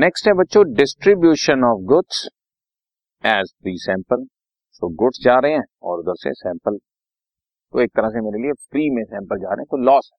[0.00, 2.18] Next है बच्चों distribution of goods
[3.24, 4.22] as free sample
[4.74, 8.52] so goods जा रहे हैं और उधर से सैंपल तो एक तरह से मेरे लिए
[8.52, 10.18] फ्री में सैंपल जा रहे हैं तो लॉस है।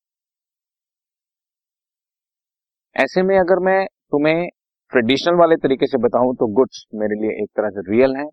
[2.96, 3.80] ऐसे में अगर मैं
[4.12, 4.48] तुम्हें
[4.94, 8.26] ट्रेडिशनल वाले तरीके से बताऊँ तो गुड्स मेरे लिए एक तरह से रियल है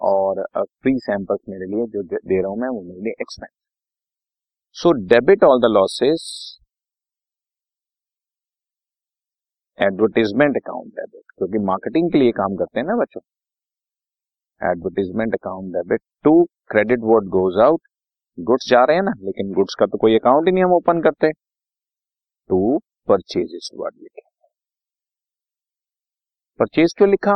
[0.00, 3.50] और फ्री सैंपल्स मेरे लिए जो दे रहा हूँ मैं, वो मेरे लिए expense
[4.76, 6.24] so debit all the losses
[9.78, 13.20] advertisement account debit, क्योंकि मार्केटिंग के लिए काम करते हैं ना बच्चों।
[14.70, 17.80] Advertisement account debit to credit what goes out.
[18.40, 21.00] Goods जा रहे हैं ना, लेकिन गुड्स का तो कोई अकाउंट ही नहीं हम ओपन
[21.02, 21.32] करते।
[22.50, 22.78] टू
[23.08, 24.22] परचेज वर्ड लिखे।
[26.60, 27.34] परचेज क्यों लिखा?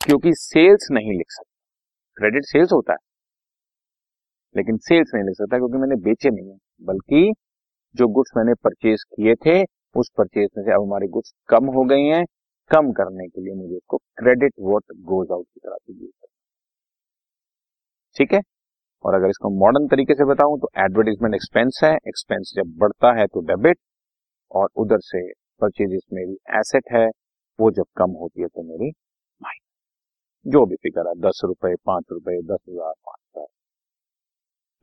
[0.00, 1.50] क्योंकि सेल्स नहीं लिख सकता।
[2.16, 2.98] क्रेडिट सेल्स होता है।
[4.56, 7.32] लेकिन सेल्स नहीं लिख सकता क्योंकि मैंने बेचे नहीं है। बल्कि
[7.94, 9.62] जो गुड्स मैंने परचेज किए थे
[9.94, 12.24] उस परचेज में से अब हमारी गुड्स कम हो गई हैं।
[12.70, 16.32] कम करने के लिए मुझे इसको क्रेडिट वोट गोज आउट की तरह से यूज़ करना
[18.16, 18.40] ठीक है?
[19.04, 23.26] और अगर इसको मॉडर्न तरीके से बताऊँ तो एडवर्टीजमेंट एक्सपेंस है। एक्सपेंस जब बढ़ता है
[23.26, 23.78] तो डेबिट
[24.50, 25.22] और उधर से
[25.60, 27.06] परचेजेस मेरी एसेट है।
[27.58, 28.90] वो जब कम होती है तो मेरी
[29.40, 29.62] माइनस
[30.46, 33.20] जो भी फिगर है, दस रुपए, पाँच रुपए, दस हज़ार, पाँच।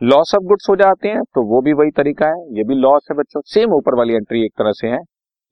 [0.02, 3.08] लॉस ऑफ़ गुड्स हो जाते हैं तो वो भी वही तरीका है। ये भी लॉस
[3.10, 5.00] है बच्चों सेम ऊपर वाली एंट्री एक तरह से है,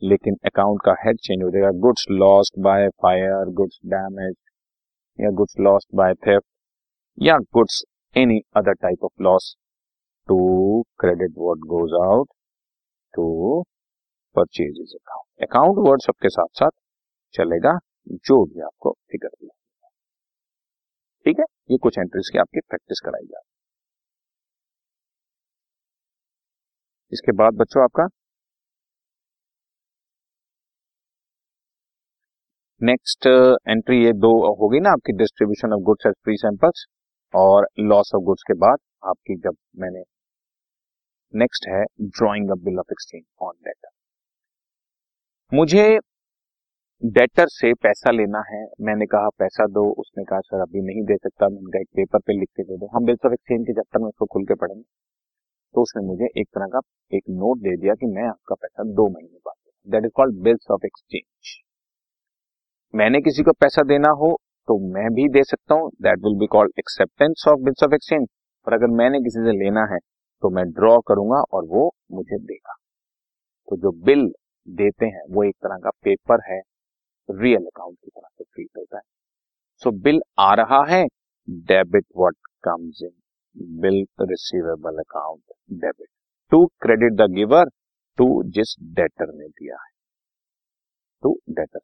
[0.01, 4.33] लेकिन अकाउंट का हेड चेंज हो जाएगा। Goods lost by fire goods damage
[5.19, 6.45] या गुड्स लॉस्ट बाय थेफ्ट
[7.17, 7.83] या goods
[8.15, 9.53] any other type of loss
[10.29, 10.39] to
[10.99, 12.27] credit word goes out
[13.13, 13.61] to
[14.35, 16.71] purchases account account word सबके साथ साथ
[17.33, 17.77] चलेगा,
[18.07, 19.89] जो भी आपको फिगर दिया
[21.25, 21.45] ठीक है?
[21.71, 23.41] ये कुछ एंट्रीज की आपकी प्रैक्टिस कराई जाए
[27.11, 28.07] इसके बाद बच्चों आपका
[32.81, 36.85] नेक्स्ट एंट्री uh, ये दो होगी ना आपकी distribution of goods as free samples
[37.33, 38.77] और लॉस ऑफ़ गुड्स के बाद
[39.07, 40.03] आपकी जब मैंने
[41.33, 43.89] नेक्स्ट है drawing bill of exchange on debtor
[45.51, 45.83] मुझे
[47.01, 51.15] डेटर से पैसा लेना है मैंने कहा पैसा दो उसने कहा सर अभी नहीं दे
[51.17, 53.73] सकता मैंने कहा एक पेपर पे लिख के दे दो। हम बिल्स ऑफ़ एक्सचेंज के
[53.73, 54.83] चैप्टर में इसको खुल के पढ़ेंगे।
[55.75, 56.79] तो उसने मुझे एक तरह का
[57.11, 59.55] एक नोट दे दिया कि मैं आपका पैसा दो महीने बाद
[59.87, 61.57] that is called bills of exchange
[62.93, 64.31] मैंने किसी को पैसा देना हो
[64.67, 68.27] तो मैं भी दे सकता हूँ। That will be called acceptance of bills of exchange
[68.67, 69.97] और अगर मैंने किसी से लेना है
[70.43, 72.73] तो मैं ड्रॉ करूँगा और वो मुझे देगा।
[73.67, 74.25] तो जो बिल
[74.67, 76.59] देते हैं वो एक तरह का पेपर है
[77.29, 79.03] रियल अकाउंट की तरह से ट्रीट होता है।
[79.81, 81.03] सो so, बिल आ रहा है
[81.47, 83.11] debit what comes in
[83.81, 85.41] bill receivable account
[85.79, 86.07] debit
[86.51, 87.69] to credit the giver
[88.17, 89.89] to जिस डेटर ने दिया है।
[91.23, 91.79] टू डेटर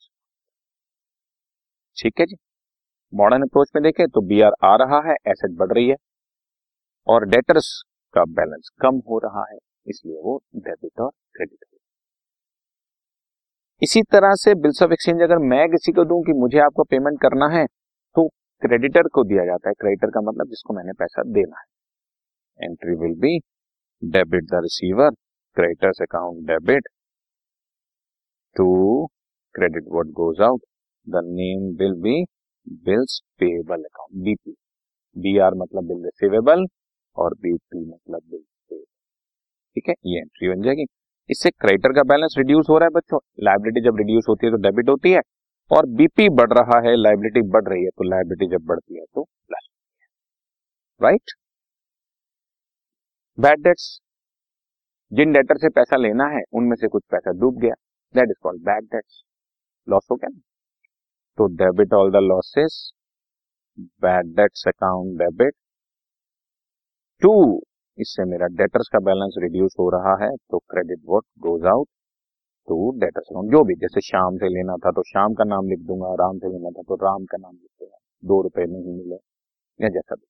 [1.98, 2.36] ठीक है जी?
[3.14, 5.96] मॉडर्न अप्रोच में देखें तो बी आर आ रहा है एसेट बढ़ रही है।
[7.08, 7.68] और डेटर्स
[8.14, 9.58] का बैलेंस कम हो रहा है,
[9.88, 11.78] इसलिए वो डेबिट और क्रेडिट हो।
[13.82, 17.20] इसी तरह से बिल्स ऑफ़ एक्सचेंज अगर मैं किसी को दूँ कि मुझे आपको पेमेंट
[17.22, 17.66] करना है
[18.62, 23.16] क्रेडिटर को दिया जाता है। क्रेडिटर का मतलब जिसको मैंने पैसा देना है। Entry will
[23.22, 23.38] be
[24.02, 25.10] debit the receiver
[25.58, 26.88] creditors account debit
[28.56, 28.68] to
[29.56, 30.62] credit what goes out
[31.08, 32.24] the name will be
[32.86, 34.56] bills payable account BP
[35.16, 36.66] B R मतलब बिल रिसीवेबल
[37.18, 38.44] और बीपी मतलब बिल
[39.76, 39.94] ठीक है?
[40.06, 40.86] ये एंट्री बन जाएगी।
[41.30, 44.58] इससे क्रेडिटर का बैलेंस रिड्यूस हो रहा है बच्चों। लाइबिलिटी जब रिड्यूस होती है तो
[44.62, 45.22] डेबिट होती है।
[45.72, 49.24] और बीपी बढ़ रहा है लाइबिलिटी बढ़ रही है तो लाइबिलिटी जब बढ़ती है तो
[49.24, 49.68] प्लस
[51.02, 51.32] राइट
[53.38, 53.88] बैड डेट्स
[55.12, 57.74] जिन डेटर से पैसा लेना है, उनमें से कुछ पैसा डूब गया।
[58.16, 59.24] That is called bad debts
[59.88, 60.30] loss हो गया
[61.38, 62.78] तो debit all the losses
[64.04, 65.54] bad debts account debit
[67.22, 67.34] to
[67.98, 71.88] इससे मेरा डेटर्स का बैलेंस रिड्यूस हो रहा है तो credit what goes out
[72.68, 75.80] to debtors account जो भी, जैसे शाम से लेना था तो शाम का नाम लिख
[75.88, 79.16] दूँगा राम से लेना था तो राम का नाम लिख दूँगा। दो रुपए नहीं मिले,
[79.80, 80.26] या जैसा भी।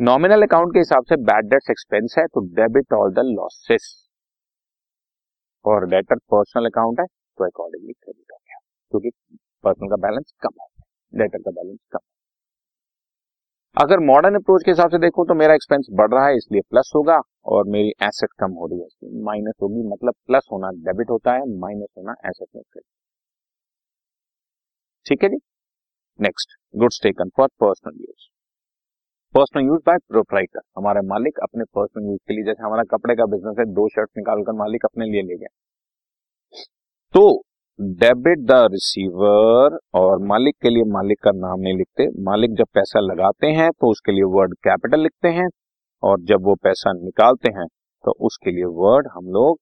[0.00, 3.88] नॉमिनल अकाउंट के हिसाब से बैड डेट्स एक्सपेंस है तो डेबिट ऑल द लॉसेस
[5.64, 8.58] और डेटर पर्सनल अकाउंट है तो अकॉर्डिंगली क्रेडिट हो गया।
[8.92, 9.10] क्योंकि
[9.64, 10.66] पर्सनल का बैलेंस कम है
[11.12, 11.98] डेटर का बैलेंस कम
[13.76, 16.92] अगर मॉडर्न अप्रोच के हिसाब से देखो तो मेरा एक्सपेंस बढ़ रहा है, इसलिए प्लस
[16.96, 21.32] होगा। और मेरी एसेट कम हो रही है। माइनस होगी मतलब प्लस होना डेबिट होता
[21.32, 22.84] है माइनस होना एसेट में क्रेडिट
[25.06, 25.36] ठीक है जी?
[26.18, 28.28] Next goods taken for personal use
[29.34, 33.26] personal use by proprietor हमारे मालिक अपने पर्सनल यूज़ के लिए, जैसे हमारा कपड़े का
[33.26, 35.48] बिज़नेस है, दो शर्ट निकालकर मालिक अपने लिए ले गया
[37.14, 37.22] तो
[37.78, 43.00] डेबिट द रिसीवर और मालिक के लिए मालिक का नाम नहीं लिखते। मालिक जब पैसा
[43.02, 45.48] लगाते हैं तो उसके लिए वर्ड कैपिटल लिखते हैं।
[46.02, 47.66] और जब वो पैसा निकालते हैं
[48.04, 49.58] तो उसके लिए वर्ड हम लोग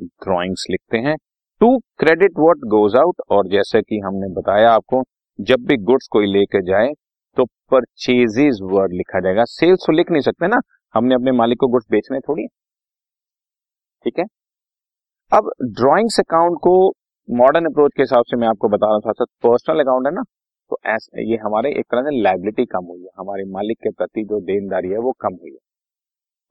[0.00, 1.16] ड्रॉइंग्स लिखते हैं।
[1.60, 5.02] To credit what goes out और जैसे कि हमने बताया आपको,
[5.38, 6.88] जब भी गुड्स कोई लेके जाए
[7.36, 10.60] तो परचेजेज वर्ड लिखा जाएगा। सेल्स तो लिख नहीं सकते ना।
[10.94, 12.46] हमने अपने मालिक को गुड्स बेचने थोड़ी।
[14.04, 14.24] ठीक है?
[15.32, 16.74] अब ड्रॉइंग्स अकाउंट को
[17.28, 20.22] मॉडर्न अप्रोच के हिसाब से मैं आपको बता रहा था पर्सनल अकाउंट है ना?
[20.72, 24.22] तो ऐसे, ये हमारे एक तरह से लाइबिलिटी कम हुई है। हमारे मालिक के प्रति
[24.24, 25.58] जो देनदारी है वो कम हुई है।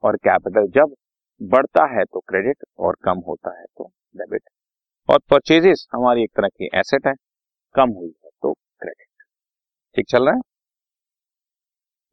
[0.04, 0.94] और कैपिटल जब
[1.40, 3.84] बढ़ता है तो क्रेडिट और कम होता है तो
[4.14, 4.42] डेबिट
[5.08, 7.14] और परचेजेस हमारी एक तरह की एसेट है,
[7.74, 9.24] कम हुई है तो क्रेडिट
[9.96, 10.40] ठीक चल रहा है?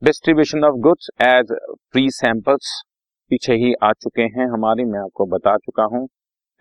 [0.01, 1.53] Distribution of goods as
[1.91, 2.71] free samples
[3.31, 6.07] पीछे ही आ चुके हैं हमारी। मैं आपको बता चुका हूँ।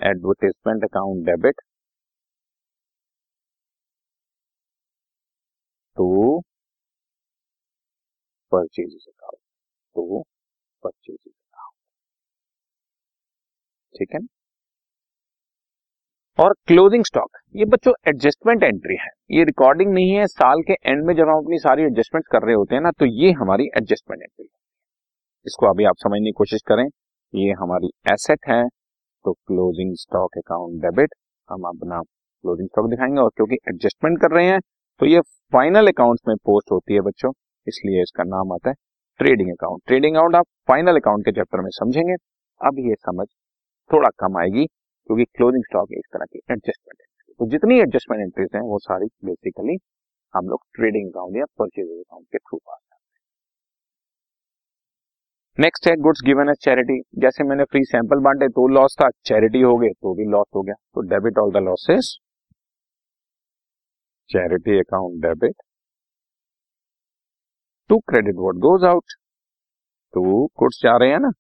[0.01, 1.61] Advertisement account debit
[5.99, 6.41] to
[8.53, 9.39] purchase account
[9.97, 10.23] to
[10.83, 11.75] purchase account
[13.95, 14.21] ठीक है
[16.39, 21.05] और क्लोजिंग स्टॉक ये बच्चों एडजस्टमेंट एंट्री है। ये रिकॉर्डिंग नहीं है, साल के एंड
[21.07, 24.23] में जब हम अपनी सारी एडजस्टमेंट कर रहे होते हैं ना तो ये हमारी एडजस्टमेंट
[24.23, 24.51] एंट्री है।
[25.47, 26.85] इसको अभी आप समझने की कोशिश करें,
[27.35, 28.63] ये हमारी एसेट है
[29.25, 31.15] तो क्लोजिंग स्टॉक अकाउंट डेबिट
[31.49, 34.61] हम अपना क्लोजिंग स्टॉक दिखाएँगे और क्योंकि एडजस्टमेंट कर रहे हैं
[35.01, 35.21] तो ये
[35.53, 37.31] फाइनल अकाउंट्स में पोस्ट होती है बच्चों,
[37.67, 38.75] इसलिए इसका नाम आता है
[39.21, 42.15] ट्रेडिंग अकाउंट ट्रेडिंग अकाउंट आप फाइनल अकाउंट के चैप्टर में समझेंगे,
[42.61, 43.27] अब ये समझ
[43.91, 47.07] थोड़ा कम आएगी, क्योंकि क्लोजिंग स्टॉक एक तरह की एडजस्टमेंट
[47.41, 49.77] तो जितनी एडजस्टमेंट एंट्रीज हैं, वो सारी बेसिकली
[50.35, 52.81] हम लोग ट्रेडिंग अकाउंट या परचेज अकाउंट के थ्रू पास
[55.59, 59.61] नेक्स्ट है। गुड्स गिवन एज चैरिटी जैसे मैंने फ्री सैंपल बांटे तो लॉस था चैरिटी
[59.63, 62.17] हो गए तो भी लॉस हो गया। तो debit all the losses
[64.31, 65.63] charity account debit
[67.91, 69.13] to credit what goes out
[70.15, 70.23] to
[70.59, 71.31] goods जा रहे हैं ना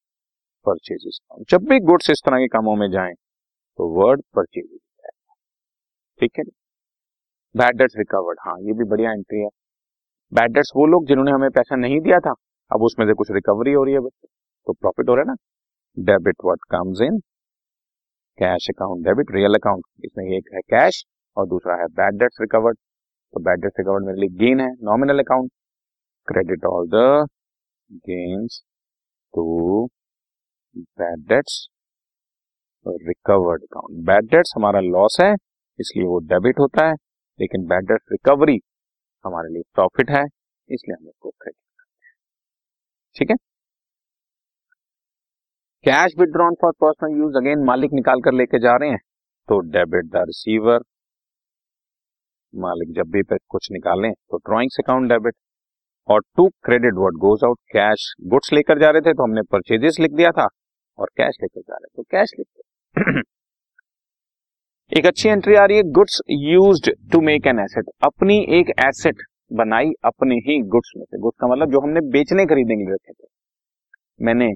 [0.66, 1.18] परचेजेस
[1.50, 4.80] जब भी गुड्स इस तरह के कामों में जाएँ तो वर्ड परचेजेस
[6.20, 6.44] ठीक है
[7.54, 9.48] बैड डेट्स रिकवर्ड हाँ ये भी बढ़िया एंट्री है।
[10.32, 12.32] बैड डेट्स वो लोग जिन्होंने हमें पैसा नहीं दिया था,
[12.70, 15.34] अब उसमें से कुछ रिकवरी हो रही है तो प्रॉफिट हो रहा है ना?
[15.96, 17.18] Debit what comes in
[18.38, 21.04] cash account debit real account इसमें एक है कैश
[21.38, 22.78] और दूसरा है बैड डेट्स रिकवर्ड
[23.34, 25.50] तो बैड डेट्स रिकवर्ड मेरे लिए गेन है nominal account
[26.28, 27.02] credit all the
[28.06, 28.62] gains
[29.34, 29.86] to
[30.76, 31.66] bad debts
[32.86, 35.32] recovered account bad debts हमारा लॉस है,
[35.78, 36.94] इसलिए वो डेबिट होता है,
[37.38, 38.58] लेकिन बैड डेट्स रिकवरी
[39.24, 40.24] हमारे लिए प्रॉफिट है,
[40.70, 42.14] इसलिए हम उसको क्रेडिट करते हैं।
[43.16, 43.36] ठीक है?
[45.84, 48.98] Cash withdrawn for personal use again मालिक निकाल कर लेके जा रहे हैं
[49.48, 50.82] तो डेबिट द रिसीवर
[52.54, 55.34] मालिक जब भी कुछ निकालें तो ड्रॉइंग्स अकाउंट डेबिट
[56.08, 59.96] और to credit what goes out cash goods लेकर जा रहे थे तो हमने परचेजेस
[60.00, 60.46] लिख दिया था
[60.98, 63.22] और कैश लेकर जा रहे थे तो कैश लिख
[64.98, 69.22] एक अच्छी एंट्री आ रही है goods used to make an asset अपनी एक एसेट
[69.52, 72.94] बनाई अपने ही गुड्स में से। गुड्स का मतलब जो हमने बेचने खरीदने के लिए
[72.94, 73.26] रखे थे।
[74.20, 74.48] मैंने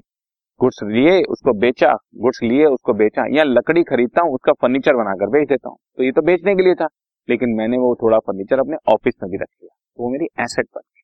[0.61, 5.29] गुड्स लिए, उसको बेचा गुड्स लिए, उसको बेचा, या लकड़ी खरीदता हूँ, उसका फर्नीचर बनाकर
[5.29, 6.87] बेच देता हूँ। तो ये तो बेचने के लिए था।
[7.27, 10.65] लेकिन मैंने वो थोड़ा फर्नीचर अपने ऑफ़िस में भी रख लिया। तो वो मेरी एसेट
[10.67, 11.01] बन गई।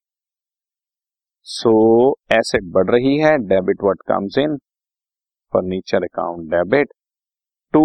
[1.47, 1.71] सो
[2.33, 4.55] एसेट बढ़ रही है debit what comes in
[5.53, 6.93] furniture account debit
[7.73, 7.83] to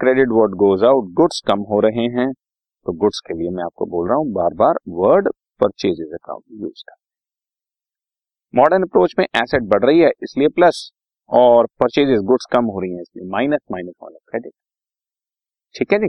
[0.00, 2.32] credit what goes out goods कम हो रहे हैं।
[2.86, 5.28] तो गुड्स के लिए मैं आपको बोल रहा हूँ बार बार वर्ड
[5.60, 6.96] परचेजेज अकाउंट यूज़ कर
[8.54, 10.90] मॉडर्न अप्रोच में एसेट बढ़ रही है, इसलिए प्लस
[11.30, 14.52] और परचेजेस गुड्स कम हो रही है, इसलिए माइनस माइनस वाला क्रेडिट
[15.74, 16.08] ठीक है जी?